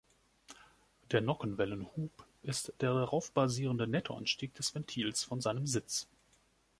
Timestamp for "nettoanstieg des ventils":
3.87-5.23